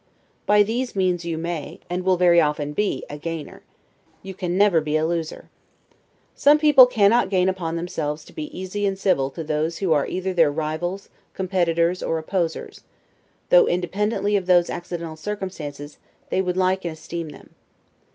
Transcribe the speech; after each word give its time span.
By 0.47 0.63
these 0.63 0.95
means 0.95 1.25
you 1.25 1.37
may, 1.37 1.79
and 1.87 2.03
will 2.03 2.17
very 2.17 2.41
often 2.41 2.73
be 2.73 3.05
a 3.07 3.19
gainer: 3.19 3.61
you 4.23 4.33
never 4.41 4.79
can 4.79 4.83
be 4.83 4.97
a 4.97 5.05
loser. 5.05 5.51
Some 6.33 6.57
people 6.57 6.87
cannot 6.87 7.29
gain 7.29 7.47
upon 7.47 7.75
themselves 7.75 8.25
to 8.25 8.33
be 8.33 8.45
easy 8.59 8.87
and 8.87 8.97
civil 8.97 9.29
to 9.29 9.43
those 9.43 9.77
who 9.77 9.93
are 9.93 10.07
either 10.07 10.33
their 10.33 10.51
rivals, 10.51 11.09
competitors, 11.35 12.01
or 12.01 12.17
opposers, 12.17 12.81
though, 13.49 13.67
independently 13.67 14.35
of 14.35 14.47
those 14.47 14.71
accidental 14.71 15.17
circumstances, 15.17 15.99
they 16.31 16.41
would 16.41 16.57
like 16.57 16.83
and 16.83 16.93
esteem 16.97 17.29
them. 17.29 17.51